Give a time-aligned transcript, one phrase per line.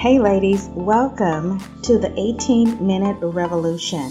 [0.00, 4.06] Hey, ladies, welcome to the 18 Minute Revolution,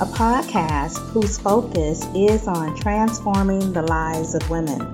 [0.00, 4.92] a podcast whose focus is on transforming the lives of women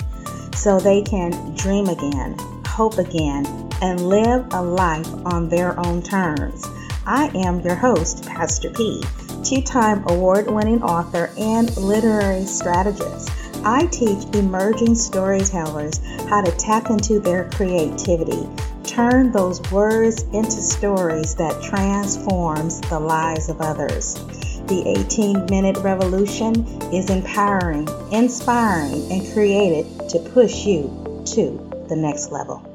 [0.54, 2.36] so they can dream again,
[2.66, 3.46] hope again,
[3.80, 6.62] and live a life on their own terms.
[7.06, 9.02] I am your host, Pastor P,
[9.42, 13.30] two time award winning author and literary strategist.
[13.64, 18.46] I teach emerging storytellers how to tap into their creativity
[18.84, 24.14] turn those words into stories that transforms the lives of others.
[24.66, 30.84] The 18 minute revolution is empowering, inspiring, and created to push you
[31.34, 32.70] to the next level.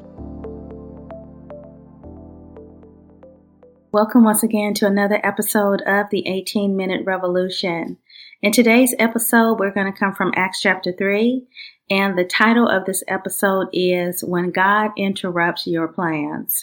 [3.92, 7.98] Welcome once again to another episode of the 18 minute revolution.
[8.42, 11.46] In today's episode, we're going to come from Acts chapter 3
[11.90, 16.62] and the title of this episode is When God Interrupts Your Plans.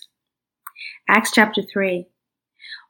[1.09, 2.07] Acts chapter 3.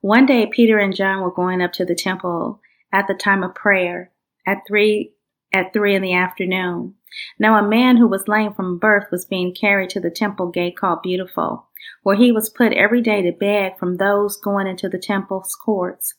[0.01, 2.61] One day, Peter and John were going up to the temple
[2.93, 4.11] at the time of prayer
[4.45, 5.11] at 3
[5.51, 6.93] at 3 in the afternoon.
[7.39, 10.77] Now a man who was lame from birth was being carried to the temple gate
[10.77, 11.67] called Beautiful,
[12.03, 16.13] where he was put every day to beg from those going into the temple's courts.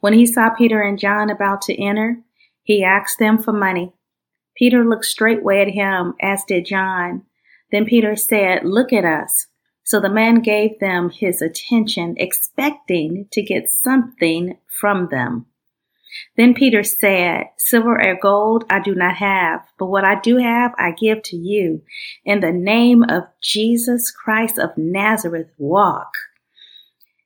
[0.00, 2.16] When he saw Peter and John about to enter,
[2.64, 3.92] he asked them for money.
[4.56, 7.22] Peter looked straightway at him, as did John.
[7.70, 9.46] Then Peter said, Look at us.
[9.84, 15.46] So the man gave them his attention, expecting to get something from them.
[16.36, 20.72] Then Peter said, Silver or gold I do not have, but what I do have
[20.78, 21.82] I give to you.
[22.24, 26.12] In the name of Jesus Christ of Nazareth, walk.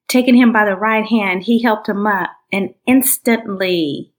[0.08, 4.12] Taking him by the right hand, he helped him up, and instantly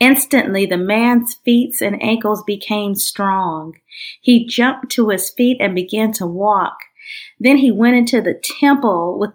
[0.00, 3.74] Instantly, the man's feet and ankles became strong.
[4.20, 6.78] He jumped to his feet and began to walk.
[7.40, 9.30] Then he went into the temple with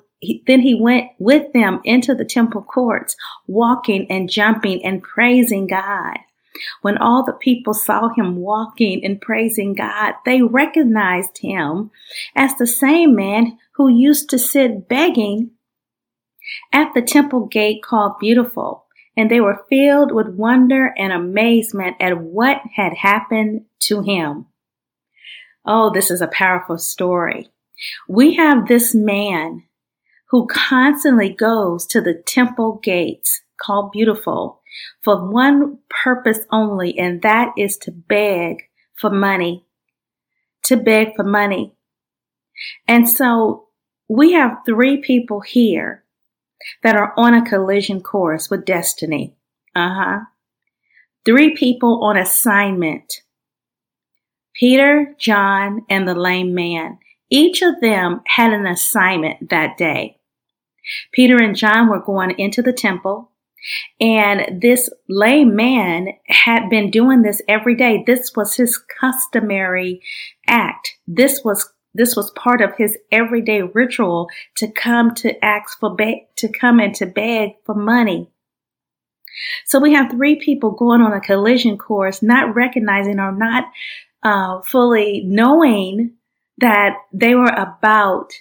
[0.48, 6.18] then he went with them into the temple courts, walking and jumping and praising God.
[6.82, 11.92] When all the people saw him walking and praising God, they recognized him
[12.36, 15.52] as the same man who used to sit begging
[16.72, 18.83] at the temple gate called Beautiful
[19.16, 24.48] and they were filled with wonder and amazement at what had happened to him.
[25.66, 27.50] Oh, this is a powerful story.
[28.08, 29.64] We have this man
[30.30, 34.62] who constantly goes to the temple gates called Beautiful
[35.04, 38.64] for one purpose only, and that is to beg
[38.96, 39.66] for money.
[40.66, 41.76] To beg for money.
[42.88, 43.68] And so
[44.08, 46.03] we have three people here
[46.82, 49.36] that are on a collision course with destiny.
[49.76, 50.20] Uh huh.
[51.26, 53.22] Three people on assignment.
[54.54, 57.00] Peter, John, and the lame man.
[57.30, 60.20] Each of them had an assignment that day.
[61.12, 63.32] Peter and John were going into the temple
[64.00, 68.04] and this lame man had been doing this every day.
[68.06, 70.02] This was his customary
[70.48, 70.98] act.
[71.08, 76.22] This was this was part of his everyday ritual to come to ask for ba-
[76.38, 78.30] to come and to beg for money.
[79.66, 83.66] So we have three people going on a collision course, not recognizing or not
[84.22, 86.14] uh, fully knowing
[86.60, 88.32] that they were about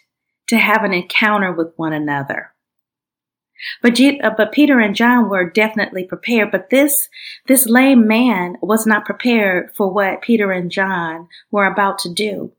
[0.49, 2.53] to have an encounter with one another.
[3.81, 7.09] But, uh, but Peter and John were definitely prepared, but this,
[7.47, 12.53] this lame man was not prepared for what Peter and John were about to do.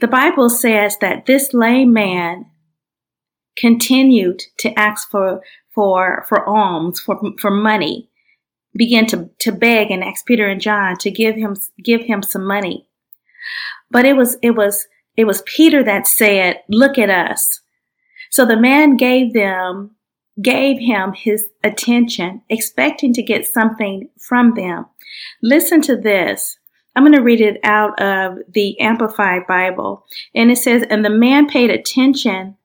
[0.00, 2.46] The Bible says that this lame man
[3.56, 5.42] continued to ask for,
[5.74, 8.10] for, for alms, for, for money,
[8.74, 12.46] began to, to beg and ask Peter and John to give him, give him some
[12.46, 12.88] money.
[13.90, 14.86] But it was, it was,
[15.16, 17.60] it was Peter that said, look at us.
[18.30, 19.96] So the man gave them,
[20.40, 24.86] gave him his attention, expecting to get something from them.
[25.42, 26.56] Listen to this.
[26.94, 30.04] I'm going to read it out of the Amplified Bible.
[30.34, 32.56] And it says, And the man paid attention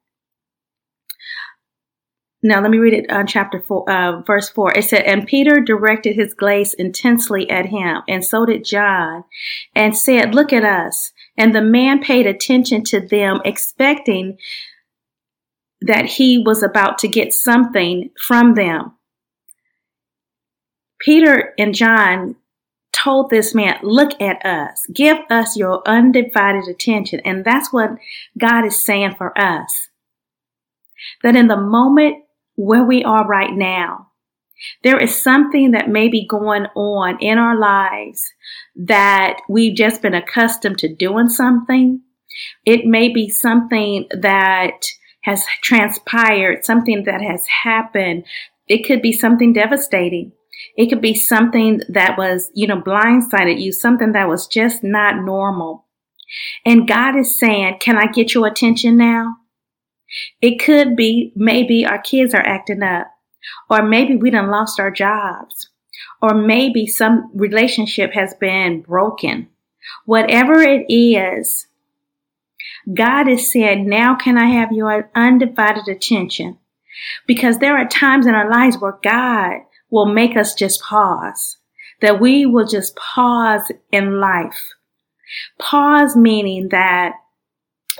[2.43, 4.71] now let me read it on chapter four, uh, verse four.
[4.71, 9.23] It said, and Peter directed his gaze intensely at him, and so did John,
[9.75, 11.11] and said, look at us.
[11.35, 14.37] And the man paid attention to them, expecting
[15.81, 18.93] that he was about to get something from them.
[20.99, 22.35] Peter and John
[23.03, 27.21] told this man, look at us, give us your undivided attention.
[27.25, 27.91] And that's what
[28.37, 29.89] God is saying for us.
[31.23, 32.23] That in the moment
[32.55, 34.07] where we are right now,
[34.83, 38.33] there is something that may be going on in our lives
[38.75, 42.01] that we've just been accustomed to doing something.
[42.65, 44.79] It may be something that
[45.21, 48.25] has transpired, something that has happened.
[48.67, 50.31] It could be something devastating.
[50.75, 55.23] It could be something that was, you know, blindsided you, something that was just not
[55.23, 55.85] normal.
[56.65, 59.37] And God is saying, can I get your attention now?
[60.41, 63.07] It could be maybe our kids are acting up,
[63.69, 65.69] or maybe we done lost our jobs,
[66.21, 69.49] or maybe some relationship has been broken.
[70.05, 71.67] Whatever it is,
[72.93, 76.57] God is saying, now can I have your undivided attention?
[77.25, 81.57] Because there are times in our lives where God will make us just pause,
[82.01, 84.73] that we will just pause in life.
[85.59, 87.13] Pause meaning that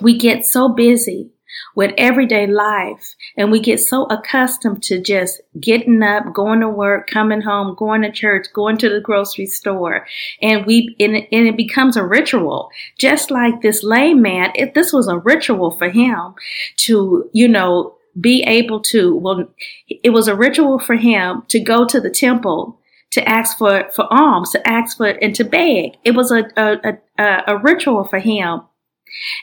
[0.01, 1.31] we get so busy
[1.75, 7.10] with everyday life and we get so accustomed to just getting up, going to work,
[7.10, 10.06] coming home, going to church, going to the grocery store.
[10.42, 12.69] And we, and it, becomes a ritual.
[12.98, 16.34] Just like this layman, man, it, this was a ritual for him
[16.78, 19.48] to, you know, be able to, well,
[19.88, 22.80] it was a ritual for him to go to the temple
[23.12, 25.98] to ask for, for alms, to ask for, and to beg.
[26.04, 28.62] It was a, a, a, a ritual for him.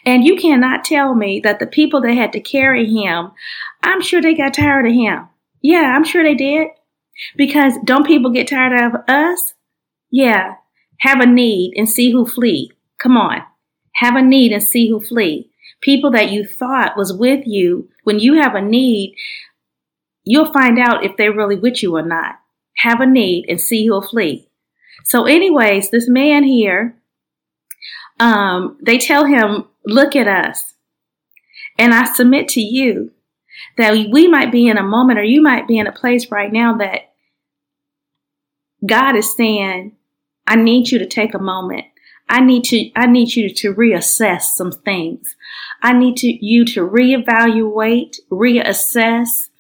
[0.05, 3.31] And you cannot tell me that the people that had to carry him,
[3.82, 5.29] I'm sure they got tired of him.
[5.62, 6.69] Yeah, I'm sure they did.
[7.37, 9.55] Because don't people get tired of us?
[10.11, 10.55] Yeah.
[11.00, 12.73] Have a need and see who flee.
[12.99, 13.43] Come on.
[13.94, 15.50] Have a need and see who flee
[15.84, 19.14] people that you thought was with you, when you have a need,
[20.25, 22.36] you'll find out if they're really with you or not.
[22.78, 24.48] Have a need and see who'll flee.
[25.04, 26.96] So, anyways, this man here,
[28.19, 30.75] um, they tell him, look at us.
[31.78, 33.12] And I submit to you
[33.76, 36.52] that we might be in a moment or you might be in a place right
[36.52, 37.12] now that
[38.84, 39.96] God is saying,
[40.46, 41.86] I need you to take a moment
[42.28, 45.36] I need to, I need you to reassess some things.
[45.84, 49.50] I need to, you to reevaluate, reassess.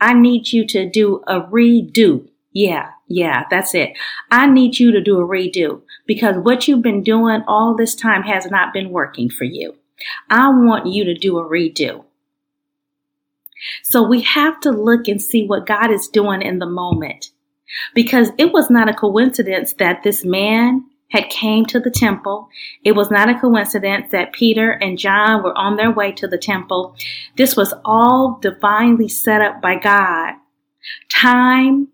[0.00, 2.28] I need you to do a redo.
[2.52, 3.98] Yeah, yeah, that's it.
[4.30, 8.22] I need you to do a redo because what you've been doing all this time
[8.22, 9.74] has not been working for you.
[10.30, 12.04] I want you to do a redo.
[13.82, 17.30] So we have to look and see what God is doing in the moment
[17.92, 22.48] because it was not a coincidence that this man had came to the temple.
[22.82, 26.38] It was not a coincidence that Peter and John were on their way to the
[26.38, 26.96] temple.
[27.36, 30.34] This was all divinely set up by God.
[31.10, 31.88] Time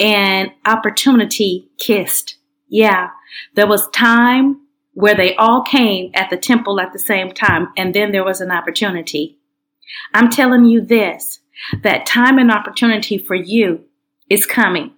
[0.00, 2.38] and opportunity kissed.
[2.68, 3.10] Yeah,
[3.54, 4.62] there was time
[4.94, 8.40] where they all came at the temple at the same time, and then there was
[8.40, 9.38] an opportunity.
[10.14, 11.40] I'm telling you this,
[11.82, 13.84] that time and opportunity for you
[14.30, 14.92] is coming.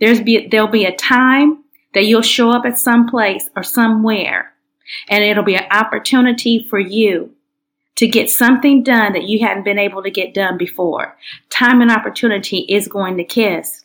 [0.00, 1.63] There's be, there'll be a time
[1.94, 4.54] that you'll show up at some place or somewhere
[5.08, 7.34] and it'll be an opportunity for you
[7.96, 11.16] to get something done that you hadn't been able to get done before.
[11.48, 13.84] Time and opportunity is going to kiss.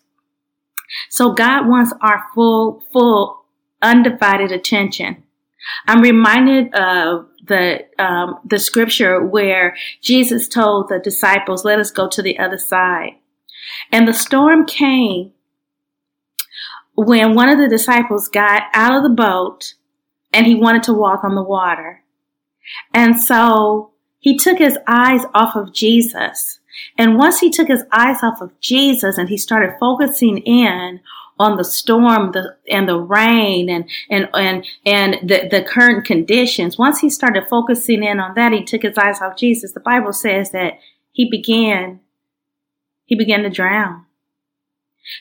[1.09, 3.45] So God wants our full, full,
[3.81, 5.23] undivided attention.
[5.87, 12.07] I'm reminded of the um, the scripture where Jesus told the disciples, "Let us go
[12.07, 13.11] to the other side."
[13.91, 15.31] And the storm came,
[17.05, 19.75] when one of the disciples got out of the boat
[20.33, 22.03] and he wanted to walk on the water.
[22.93, 26.59] And so he took his eyes off of Jesus.
[26.97, 30.99] And once he took his eyes off of Jesus and he started focusing in
[31.39, 36.77] on the storm the, and the rain and, and, and, and the, the current conditions,
[36.77, 39.71] once he started focusing in on that, he took his eyes off Jesus.
[39.71, 40.79] The Bible says that
[41.11, 42.01] he began,
[43.05, 44.05] he began to drown.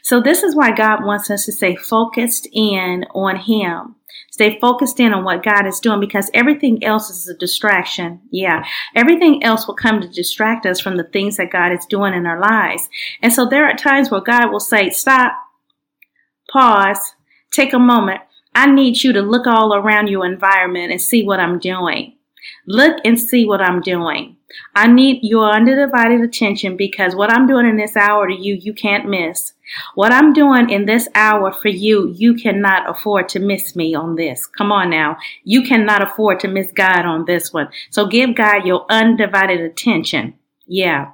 [0.03, 3.97] So this is why God wants us to stay focused in on Him.
[4.31, 8.21] Stay focused in on what God is doing because everything else is a distraction.
[8.31, 8.65] Yeah.
[8.95, 12.27] Everything else will come to distract us from the things that God is doing in
[12.27, 12.89] our lives.
[13.23, 15.33] And so there are times where God will say, stop,
[16.51, 17.15] pause,
[17.51, 18.21] take a moment.
[18.55, 22.17] I need you to look all around your environment and see what I'm doing.
[22.67, 24.37] Look and see what I'm doing.
[24.75, 28.73] I need your undivided attention because what I'm doing in this hour to you, you
[28.73, 29.53] can't miss.
[29.95, 34.17] What I'm doing in this hour for you, you cannot afford to miss me on
[34.17, 34.47] this.
[34.47, 35.17] Come on now.
[35.45, 37.69] You cannot afford to miss God on this one.
[37.91, 40.35] So give God your undivided attention.
[40.67, 41.13] Yeah.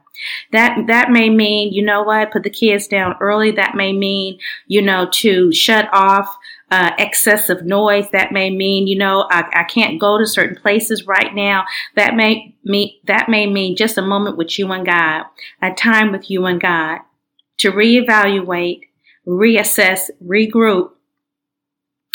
[0.53, 3.51] That, that may mean, you know what, put the kids down early.
[3.51, 6.37] That may mean, you know, to shut off
[6.71, 8.07] uh, excessive noise.
[8.13, 11.65] That may mean, you know, I, I can't go to certain places right now.
[11.97, 15.25] That may mean, that may mean just a moment with you and God,
[15.61, 17.01] a time with you and God
[17.59, 18.83] to reevaluate,
[19.27, 20.91] reassess, regroup,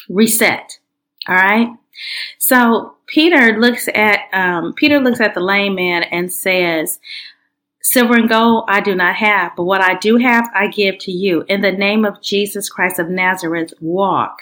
[0.09, 0.79] reset.
[1.27, 1.69] All right.
[2.37, 6.99] So Peter looks at um, Peter looks at the lame man and says,
[7.81, 11.11] Silver and gold I do not have, but what I do have I give to
[11.11, 11.43] you.
[11.47, 14.41] In the name of Jesus Christ of Nazareth, walk.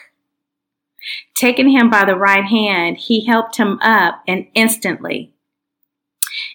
[1.33, 5.31] Taking him by the right hand, he helped him up, and instantly,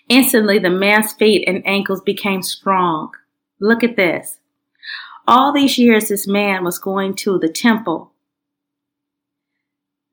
[0.08, 3.12] instantly the man's feet and ankles became strong.
[3.62, 4.40] Look at this.
[5.26, 8.12] All these years, this man was going to the temple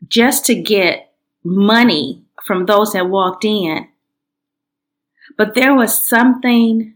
[0.08, 1.12] just to get
[1.44, 3.88] money from those that walked in.
[5.36, 6.94] But there was something,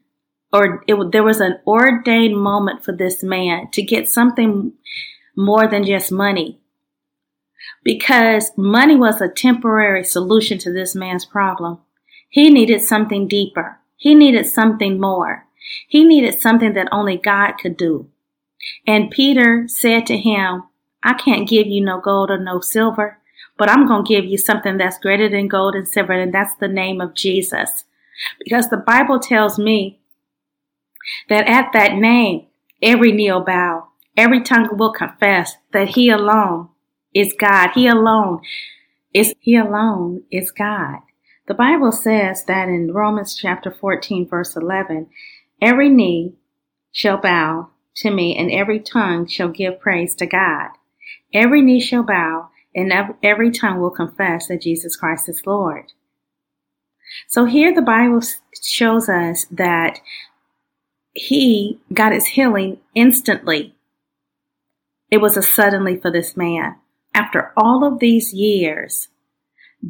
[0.51, 4.73] or it, there was an ordained moment for this man to get something
[5.35, 6.59] more than just money.
[7.83, 11.79] Because money was a temporary solution to this man's problem.
[12.29, 13.79] He needed something deeper.
[13.97, 15.47] He needed something more.
[15.87, 18.09] He needed something that only God could do.
[18.87, 20.63] And Peter said to him,
[21.03, 23.19] I can't give you no gold or no silver,
[23.57, 26.55] but I'm going to give you something that's greater than gold and silver, and that's
[26.55, 27.83] the name of Jesus.
[28.43, 30.01] Because the Bible tells me
[31.29, 32.47] that at that name,
[32.81, 36.69] every knee will bow, every tongue will confess that He alone
[37.13, 37.71] is God.
[37.75, 38.41] He alone
[39.13, 40.99] is, He alone is God.
[41.45, 45.07] The Bible says that in Romans chapter 14 verse 11,
[45.61, 46.33] every knee
[46.91, 50.69] shall bow to me and every tongue shall give praise to God.
[51.33, 55.93] Every knee shall bow and every tongue will confess that Jesus Christ is Lord.
[57.27, 58.21] So here the Bible
[58.61, 59.99] shows us that
[61.13, 63.75] he got his healing instantly.
[65.11, 66.75] It was a suddenly for this man.
[67.13, 69.09] After all of these years,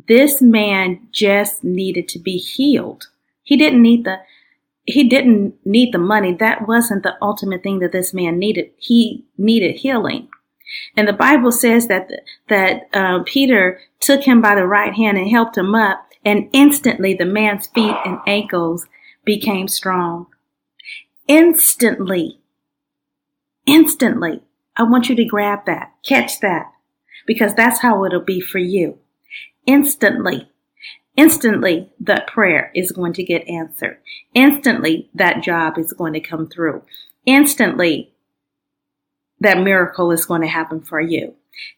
[0.08, 3.08] this man just needed to be healed.
[3.44, 4.18] He didn't need the
[4.86, 6.34] he didn't need the money.
[6.34, 8.72] That wasn't the ultimate thing that this man needed.
[8.78, 10.30] He needed healing.
[10.98, 12.10] And the Bible says that
[12.50, 17.14] that uh, Peter took him by the right hand and helped him up, and instantly
[17.14, 18.88] the man's feet and ankles
[19.24, 20.28] became strong.
[21.28, 22.40] Instantly,
[23.66, 24.42] instantly.
[24.76, 26.72] I want you to grab that, catch that,
[27.28, 28.98] because that's how it'll be for you.
[29.68, 30.50] Instantly,
[31.16, 33.98] instantly that prayer is going to get answered.
[34.34, 36.82] Instantly that job is going to come through.
[37.26, 38.14] Instantly
[39.40, 41.36] that miracle is going to happen for you.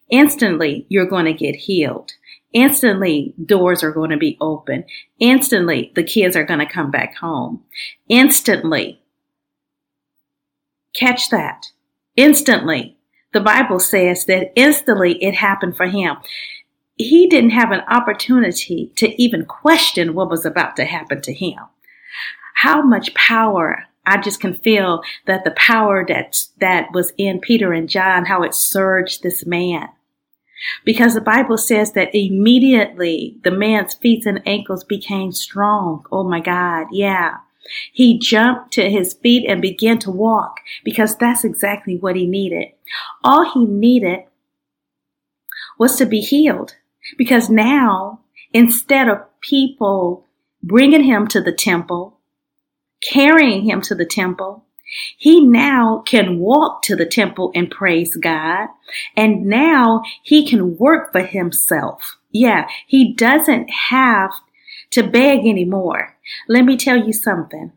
[0.10, 2.14] Instantly you're going to get healed.
[2.56, 4.86] Instantly, doors are going to be open.
[5.20, 7.62] Instantly, the kids are going to come back home.
[8.08, 9.02] Instantly,
[10.96, 11.66] catch that.
[12.16, 12.96] Instantly,
[13.34, 16.16] the Bible says that instantly it happened for him.
[16.96, 21.60] He didn't have an opportunity to even question what was about to happen to him.
[22.56, 27.74] How much power I just can feel that the power that that was in Peter
[27.74, 29.90] and John, how it surged this man.
[30.86, 36.06] Because the Bible says that immediately the man's feet and ankles became strong.
[36.12, 36.88] Oh my God.
[36.92, 37.38] Yeah.
[37.92, 42.68] He jumped to his feet and began to walk because that's exactly what he needed.
[43.24, 44.20] All he needed
[45.78, 46.76] was to be healed
[47.18, 48.22] because now
[48.54, 50.26] instead of people
[50.64, 52.20] bringing him to the temple,
[53.04, 54.66] carrying him to the temple,
[55.18, 58.68] he now can walk to the temple and praise God.
[59.18, 62.18] And now he can work for himself.
[62.32, 64.32] Yeah, he doesn't have
[64.92, 66.18] to beg anymore.
[66.48, 67.72] Let me tell you something.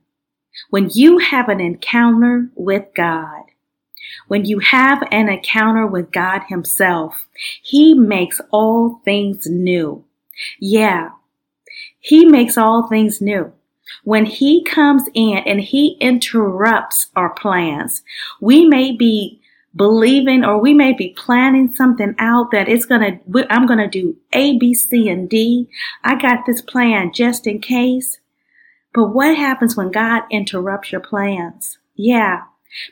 [0.71, 3.45] When you have an encounter with God,
[4.27, 7.28] when you have an encounter with God himself,
[7.63, 10.05] he makes all things new.
[10.61, 11.11] Yeah,
[11.99, 13.53] he makes all things new.
[14.05, 18.03] When he comes in and he interrupts our plans,
[18.41, 19.41] we may be
[19.75, 24.59] believing or we may be planning something out that it's to, I'm to do A,
[24.59, 25.69] B, C, and D.
[26.05, 28.19] I got this plan just in case.
[28.95, 31.79] But what happens when God interrupts your plans?
[31.95, 32.43] Yeah,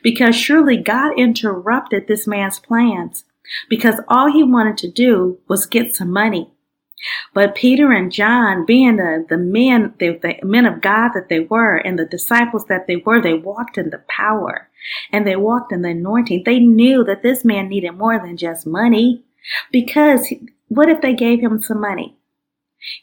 [0.03, 3.25] because surely God interrupted this man's plans
[3.69, 6.51] because all he wanted to do was get some money.
[7.33, 11.39] But Peter and John, being the, the men, the, the men of God that they
[11.39, 14.69] were, and the disciples that they were, they walked in the power
[15.11, 16.43] and they walked in the anointing.
[16.45, 19.23] They knew that this man needed more than just money
[19.71, 20.33] because
[20.69, 22.17] what if they gave him some money?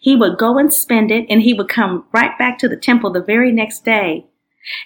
[0.01, 3.13] He would go and spend it and he would come right back to the temple
[3.13, 4.27] the very next day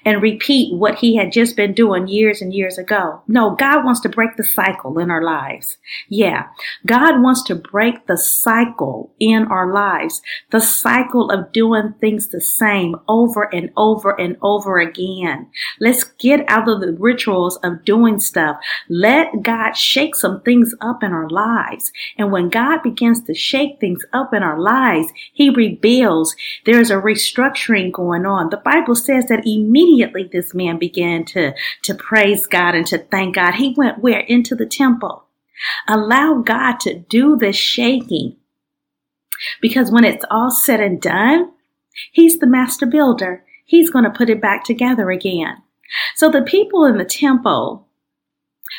[0.05, 3.23] and repeat what he had just been doing years and years ago.
[3.27, 5.79] No, God wants to break the cycle in our lives.
[6.09, 6.47] Yeah,
[6.87, 12.41] God wants to break the cycle in our lives, the cycle of doing things the
[12.41, 15.49] same over and over and over again.
[15.81, 18.59] Let's get out of the rituals of doing stuff.
[18.89, 21.93] Let God shake some things up in our lives.
[22.17, 26.97] And when God begins to shake things up in our lives, He reveals there's a
[26.97, 28.51] restructuring going on.
[28.51, 32.99] The Bible says that He immediately this man began to, to praise God and to
[32.99, 33.55] thank God.
[33.55, 34.21] He went where?
[34.21, 35.25] Into the temple.
[35.87, 38.37] Allow God to do the shaking.
[39.61, 41.53] Because when it's all said and done,
[42.13, 43.45] He's the master builder.
[43.65, 45.63] He's going to put it back together again.
[46.15, 47.89] So the people in the temple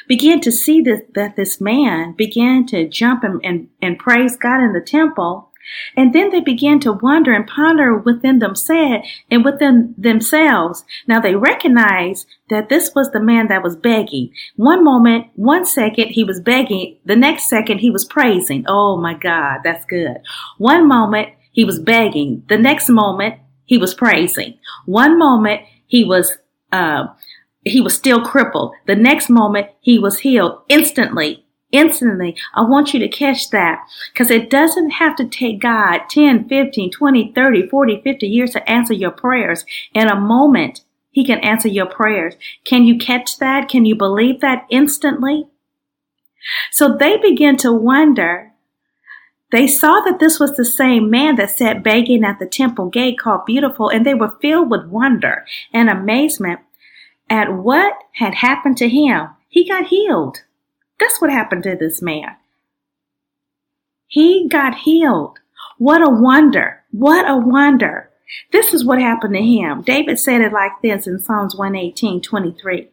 [0.07, 4.63] began to see this, that this man began to jump and, and, and praise God
[4.63, 5.48] in the temple
[5.95, 10.83] and then they began to wonder and ponder within themselves and within themselves.
[11.07, 14.31] Now they recognized that this was the man that was begging.
[14.55, 16.97] One moment, one second he was begging.
[17.05, 18.65] The next second he was praising.
[18.67, 20.17] Oh my God, that's good.
[20.57, 22.43] One moment he was begging.
[22.49, 23.35] The next moment
[23.65, 24.57] he was praising.
[24.85, 26.37] One moment he was,
[26.71, 27.07] uh,
[27.65, 28.73] he was still crippled.
[28.87, 32.35] The next moment he was healed instantly instantly.
[32.53, 36.91] I want you to catch that because it doesn't have to take God 10, 15,
[36.91, 39.65] 20, 30, 40, 50 years to answer your prayers.
[39.93, 42.35] In a moment, He can answer your prayers.
[42.63, 43.69] Can you catch that?
[43.69, 45.47] Can you believe that instantly?
[46.71, 48.51] So they begin to wonder.
[49.51, 53.17] They saw that this was the same man that sat begging at the temple gate
[53.17, 56.59] called Beautiful, and they were filled with wonder and amazement
[57.29, 59.29] at what had happened to him.
[59.47, 60.43] He got healed.
[60.99, 62.35] That's what happened to this man.
[64.07, 65.39] He got healed.
[65.77, 66.83] What a wonder.
[66.91, 68.09] What a wonder.
[68.51, 69.81] This is what happened to him.
[69.81, 72.89] David said it like this in Psalms 118, 23.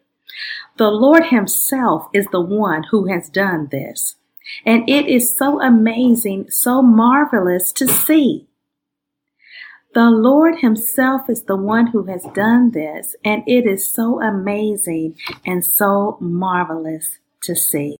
[0.77, 4.16] The Lord himself is the one who has done this.
[4.64, 8.47] And it is so amazing, so marvelous to see.
[9.95, 13.16] The Lord himself is the one who has done this.
[13.25, 17.96] And it is so amazing and so marvelous to see.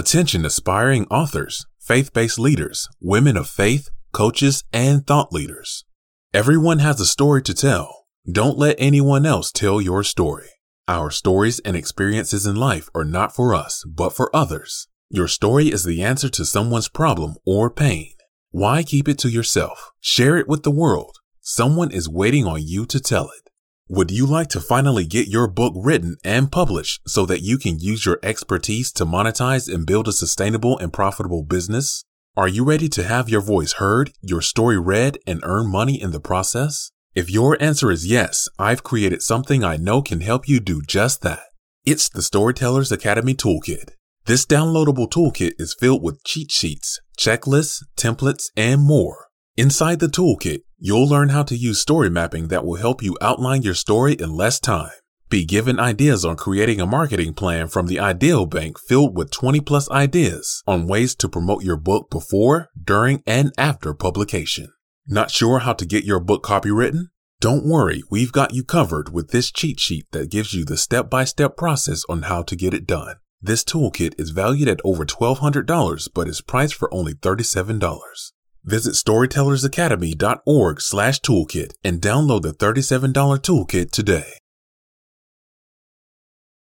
[0.00, 5.84] Attention aspiring authors, faith based leaders, women of faith, coaches, and thought leaders.
[6.32, 8.06] Everyone has a story to tell.
[8.32, 10.48] Don't let anyone else tell your story.
[10.88, 14.88] Our stories and experiences in life are not for us, but for others.
[15.10, 18.14] Your story is the answer to someone's problem or pain.
[18.52, 19.90] Why keep it to yourself?
[20.00, 21.18] Share it with the world.
[21.42, 23.49] Someone is waiting on you to tell it.
[23.92, 27.80] Would you like to finally get your book written and published so that you can
[27.80, 32.04] use your expertise to monetize and build a sustainable and profitable business?
[32.36, 36.12] Are you ready to have your voice heard, your story read, and earn money in
[36.12, 36.92] the process?
[37.16, 41.22] If your answer is yes, I've created something I know can help you do just
[41.22, 41.46] that.
[41.84, 43.90] It's the Storytellers Academy Toolkit.
[44.24, 49.26] This downloadable toolkit is filled with cheat sheets, checklists, templates, and more.
[49.56, 53.60] Inside the toolkit, You'll learn how to use story mapping that will help you outline
[53.60, 54.92] your story in less time.
[55.28, 59.60] Be given ideas on creating a marketing plan from the Ideal Bank filled with 20
[59.60, 64.72] plus ideas on ways to promote your book before, during, and after publication.
[65.06, 67.08] Not sure how to get your book copywritten?
[67.42, 71.10] Don't worry, we've got you covered with this cheat sheet that gives you the step
[71.10, 73.16] by step process on how to get it done.
[73.42, 78.32] This toolkit is valued at over $1,200 but is priced for only $37.
[78.64, 84.34] Visit storytellersacademy.org slash toolkit and download the $37 toolkit today.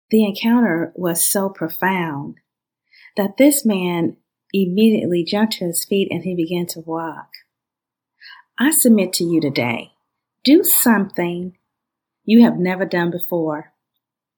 [0.09, 2.35] The encounter was so profound
[3.17, 4.17] that this man
[4.53, 7.29] immediately jumped to his feet and he began to walk.
[8.59, 9.93] I submit to you today,
[10.43, 11.57] do something
[12.23, 13.73] you have never done before.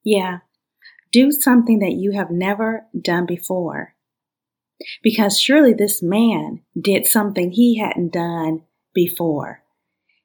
[0.03, 0.39] Yeah,
[1.11, 3.94] do something that you have never done before.
[5.01, 9.61] Because surely this man did something he hadn't done before.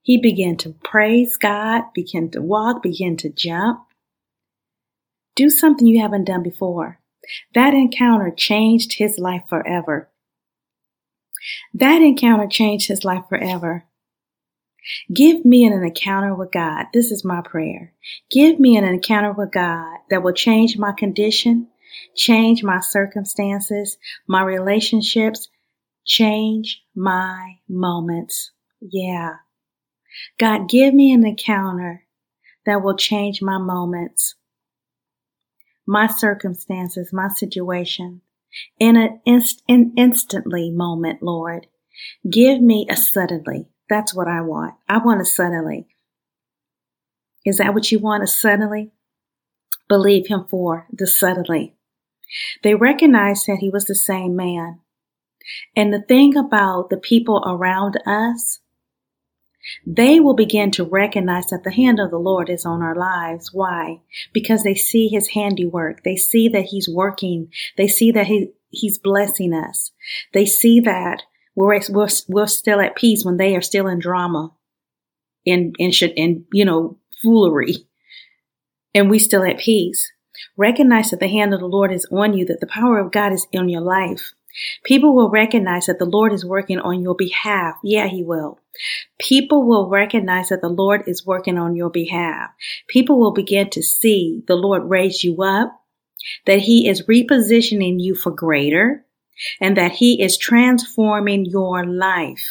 [0.02, 3.80] He began to praise God, began to walk, began to jump.
[5.36, 7.00] Do something you haven't done before.
[7.54, 10.10] That encounter changed his life forever.
[11.74, 13.84] That encounter changed his life forever.
[15.14, 16.86] Give me an encounter with God.
[16.92, 17.92] This is my prayer.
[18.30, 21.68] Give me an encounter with God that will change my condition,
[22.16, 25.48] change my circumstances, my relationships,
[26.04, 28.52] change my moments.
[28.80, 29.36] Yeah.
[30.38, 32.04] God, give me an encounter
[32.66, 34.34] that will change my moments,
[35.86, 38.22] my circumstances, my situation
[38.78, 41.66] in an inst- in instantly moment, Lord.
[42.28, 43.66] Give me a suddenly.
[43.88, 44.74] That's what I want.
[44.88, 45.88] I want a suddenly.
[47.44, 48.22] Is that what you want?
[48.22, 48.92] A suddenly?
[49.88, 51.74] Believe him for the suddenly.
[52.62, 54.80] They recognized that he was the same man.
[55.74, 58.60] And the thing about the people around us,
[59.86, 63.50] they will begin to recognize that the hand of the Lord is on our lives.
[63.52, 64.00] Why?
[64.32, 66.02] Because they see his handiwork.
[66.02, 67.48] They see that he's working.
[67.76, 69.90] They see that he, he's blessing us.
[70.32, 71.22] They see that
[71.54, 74.52] we're, we're, we're still at peace when they are still in drama
[75.46, 77.86] and, and should, and, you know, foolery.
[78.94, 80.10] And we still at peace.
[80.56, 83.32] Recognize that the hand of the Lord is on you, that the power of God
[83.32, 84.32] is in your life.
[84.84, 87.76] People will recognize that the Lord is working on your behalf.
[87.84, 88.58] Yeah, He will.
[89.18, 92.50] People will recognize that the Lord is working on your behalf.
[92.88, 95.80] People will begin to see the Lord raise you up,
[96.46, 99.04] that He is repositioning you for greater,
[99.60, 102.46] and that He is transforming your life,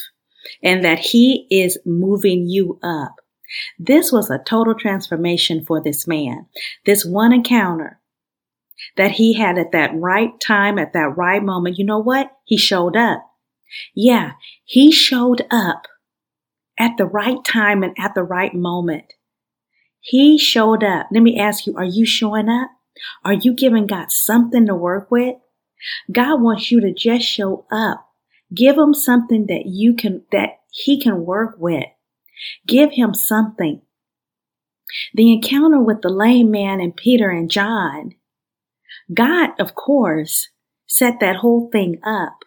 [0.64, 3.16] and that He is moving you up.
[3.78, 6.48] This was a total transformation for this man.
[6.86, 8.00] This one encounter
[8.98, 11.78] that he had at that right time, at that right moment.
[11.78, 12.32] You know what?
[12.46, 13.26] He showed up.
[13.94, 14.34] Yeah,
[14.66, 15.88] he showed up
[16.78, 19.14] at the right time and at the right moment.
[20.00, 21.08] He showed up.
[21.12, 22.72] Let me ask you, are you showing up?
[23.24, 25.36] Are you giving God something to work with?
[26.12, 28.06] God wants you to just show up.
[28.54, 31.86] Give him something that you can, that he can work with.
[32.68, 33.82] Give him something.
[35.14, 38.16] The encounter with the lame man and Peter and John,
[39.14, 40.50] God, of course,
[40.88, 42.40] set that whole thing up.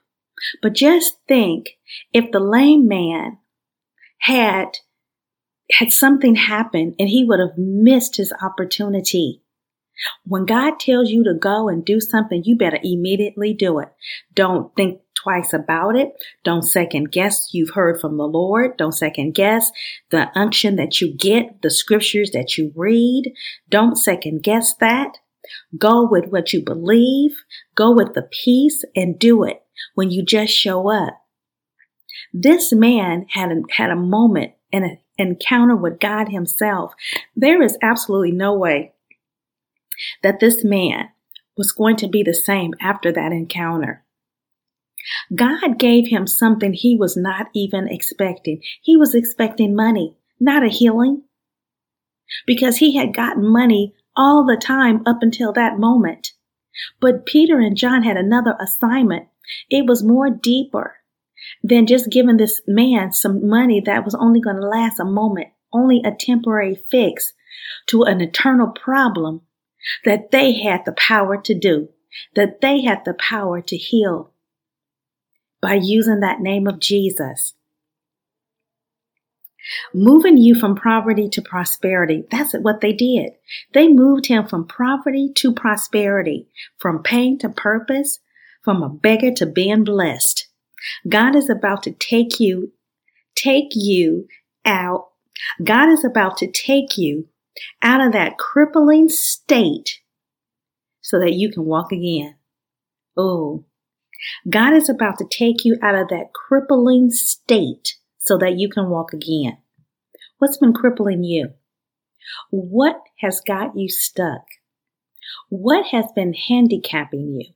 [0.60, 1.70] But just think
[2.12, 3.38] if the lame man
[4.22, 4.78] had
[5.72, 9.42] had something happen and he would have missed his opportunity.
[10.24, 13.88] When God tells you to go and do something, you better immediately do it.
[14.34, 16.12] Don't think twice about it.
[16.44, 18.76] Don't second guess you've heard from the Lord.
[18.76, 19.70] Don't second guess
[20.10, 23.32] the unction that you get, the scriptures that you read.
[23.68, 25.18] Don't second guess that.
[25.76, 27.42] Go with what you believe.
[27.74, 29.62] Go with the peace and do it
[29.94, 31.18] when you just show up.
[32.32, 36.94] This man had a, had a moment and an encounter with God himself.
[37.36, 38.94] There is absolutely no way
[40.22, 41.08] that this man
[41.56, 44.01] was going to be the same after that encounter.
[45.34, 48.60] God gave him something he was not even expecting.
[48.82, 51.22] He was expecting money, not a healing,
[52.46, 56.32] because he had gotten money all the time up until that moment.
[57.00, 59.28] But Peter and John had another assignment.
[59.68, 60.96] It was more deeper
[61.62, 65.48] than just giving this man some money that was only going to last a moment,
[65.72, 67.32] only a temporary fix
[67.88, 69.42] to an eternal problem
[70.04, 71.88] that they had the power to do,
[72.34, 74.31] that they had the power to heal
[75.62, 77.54] by using that name of Jesus.
[79.94, 82.24] Moving you from poverty to prosperity.
[82.30, 83.30] That's what they did.
[83.72, 86.48] They moved him from poverty to prosperity,
[86.78, 88.18] from pain to purpose,
[88.64, 90.48] from a beggar to being blessed.
[91.08, 92.72] God is about to take you,
[93.36, 94.26] take you
[94.64, 95.10] out.
[95.62, 97.28] God is about to take you
[97.82, 100.00] out of that crippling state
[101.02, 102.36] so that you can walk again.
[103.16, 103.64] Oh,
[104.48, 108.88] God is about to take you out of that crippling state so that you can
[108.88, 109.58] walk again.
[110.38, 111.50] What's been crippling you?
[112.50, 114.42] What has got you stuck?
[115.48, 117.52] What has been handicapping you?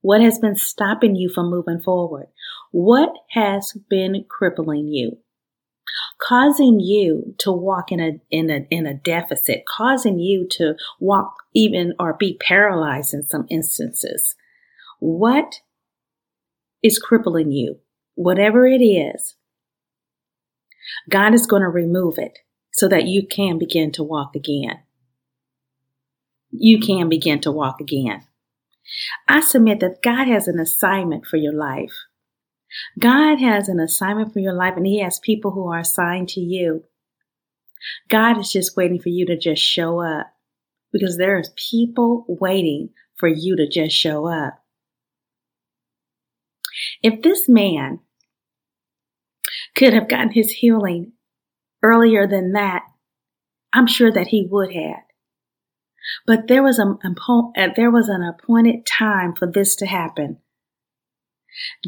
[0.00, 2.26] What has been stopping you from moving forward?
[2.70, 5.18] What has been crippling you?
[6.20, 11.34] Causing you to walk in a, in a, in a deficit, causing you to walk
[11.54, 14.36] even or be paralyzed in some instances.
[15.00, 15.60] What
[16.82, 17.80] is crippling you?
[18.14, 19.36] Whatever it is,
[21.08, 22.38] God is going to remove it
[22.72, 24.80] so that you can begin to walk again.
[26.50, 28.24] You can begin to walk again.
[29.26, 31.92] I submit that God has an assignment for your life.
[32.98, 36.40] God has an assignment for your life and He has people who are assigned to
[36.40, 36.84] you.
[38.08, 40.32] God is just waiting for you to just show up
[40.92, 44.57] because there's people waiting for you to just show up.
[47.02, 48.00] If this man
[49.74, 51.12] could have gotten his healing
[51.82, 52.82] earlier than that,
[53.72, 55.04] I'm sure that he would have.
[56.26, 60.38] But there was a, uh, there was an appointed time for this to happen.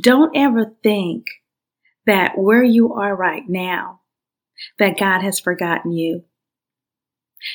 [0.00, 1.26] Don't ever think
[2.06, 4.00] that where you are right now,
[4.78, 6.24] that God has forgotten you.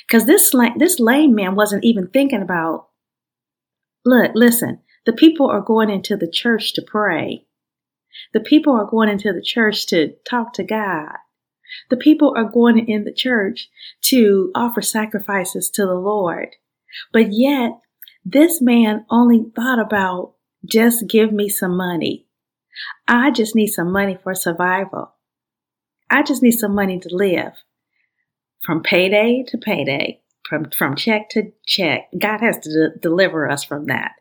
[0.07, 2.87] Because this, this lame man wasn't even thinking about,
[4.03, 7.45] look, listen, the people are going into the church to pray.
[8.33, 11.13] The people are going into the church to talk to God.
[11.89, 13.69] The people are going in the church
[14.05, 16.55] to offer sacrifices to the Lord.
[17.11, 17.71] But yet,
[18.23, 20.33] this man only thought about
[20.65, 22.25] just give me some money.
[23.07, 25.13] I just need some money for survival.
[26.09, 27.53] I just need some money to live.
[28.63, 33.63] From payday to payday, from, from check to check, God has to de- deliver us
[33.63, 34.13] from that.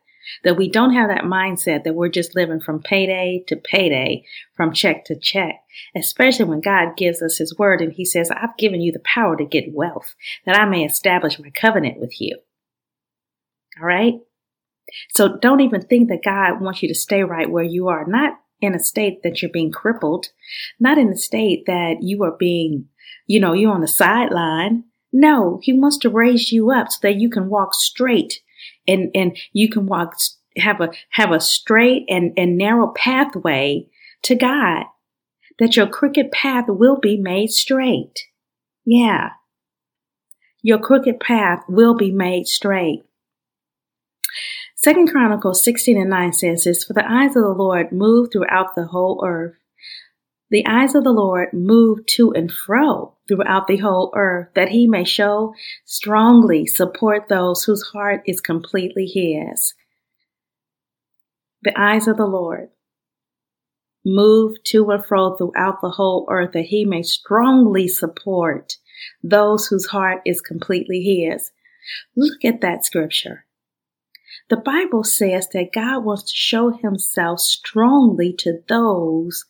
[0.43, 4.73] That we don't have that mindset that we're just living from payday to payday, from
[4.73, 5.55] check to check,
[5.95, 9.35] especially when God gives us His word and He says, I've given you the power
[9.35, 12.37] to get wealth, that I may establish my covenant with you.
[13.79, 14.15] All right?
[15.09, 18.39] So don't even think that God wants you to stay right where you are, not
[18.61, 20.27] in a state that you're being crippled,
[20.79, 22.85] not in a state that you are being,
[23.27, 24.85] you know, you're on the sideline.
[25.11, 28.41] No, He wants to raise you up so that you can walk straight
[28.87, 30.15] and, and you can walk,
[30.57, 33.87] have a, have a straight and, and narrow pathway
[34.23, 34.85] to God,
[35.59, 38.19] that your crooked path will be made straight.
[38.85, 39.29] Yeah.
[40.61, 43.03] Your crooked path will be made straight.
[44.75, 48.75] Second Chronicles 16 and 9 says this, For the eyes of the Lord move throughout
[48.75, 49.55] the whole earth.
[50.55, 54.87] The eyes of the Lord move to and fro throughout the whole earth, that he
[54.87, 59.73] may show strongly support those whose heart is completely his.
[61.63, 62.69] The eyes of the Lord
[64.05, 68.77] move to and fro throughout the whole earth, that he may strongly support
[69.21, 71.51] those whose heart is completely his.
[72.15, 73.43] Look at that scripture.
[74.49, 79.43] The Bible says that God wants to show himself strongly to those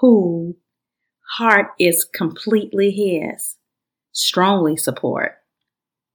[0.00, 0.56] who
[1.36, 3.56] heart is completely his.
[4.12, 5.32] Strongly support.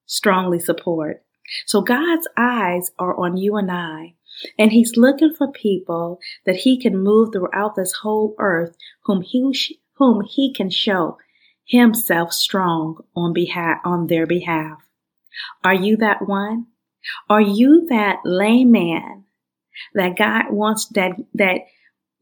[0.06, 1.24] Strongly support.
[1.65, 4.15] So God's eyes are on you and I,
[4.58, 9.80] and he's looking for people that he can move throughout this whole earth whom he,
[9.96, 11.17] whom he can show
[11.65, 14.80] himself strong on behalf, on their behalf.
[15.63, 16.67] Are you that one?
[17.30, 19.26] Are you that layman
[19.93, 21.62] that God wants that, that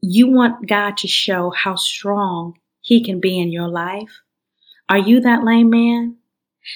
[0.02, 4.20] you want God to show how strong he can be in your life?
[4.88, 6.16] Are you that lame man?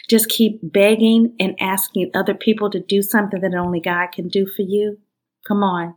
[0.08, 4.46] Just keep begging and asking other people to do something that only God can do
[4.46, 4.98] for you?
[5.46, 5.94] Come on.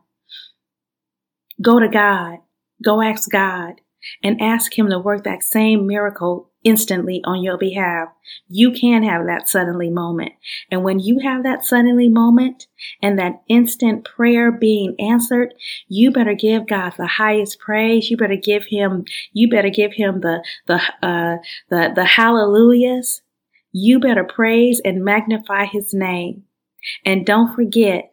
[1.61, 2.39] Go to God.
[2.83, 3.81] Go ask God
[4.23, 8.09] and ask Him to work that same miracle instantly on your behalf.
[8.47, 10.33] You can have that suddenly moment.
[10.69, 12.67] And when you have that suddenly moment
[13.01, 15.53] and that instant prayer being answered,
[15.87, 18.09] you better give God the highest praise.
[18.09, 21.37] You better give him, you better give him the, the, uh,
[21.69, 23.21] the, the hallelujahs.
[23.71, 26.43] You better praise and magnify his name.
[27.05, 28.09] And don't forget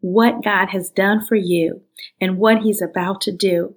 [0.00, 1.82] what God has done for you
[2.20, 3.74] and what he's about to do.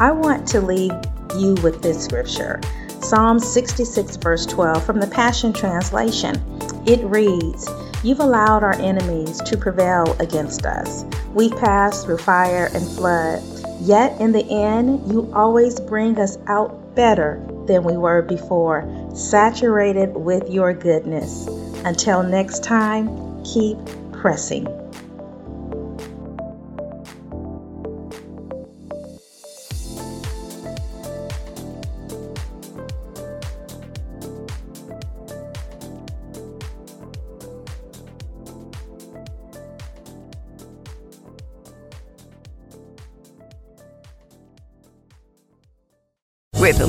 [0.00, 0.92] I want to leave
[1.38, 2.60] you with this scripture
[3.00, 6.42] Psalm 66, verse 12 from the Passion Translation.
[6.86, 7.68] It reads,
[8.02, 11.04] You've allowed our enemies to prevail against us.
[11.34, 13.42] We've passed through fire and flood,
[13.80, 20.14] yet in the end, you always bring us out better than we were before, saturated
[20.14, 21.46] with your goodness.
[21.84, 23.76] Until next time, keep
[24.12, 24.83] pressing.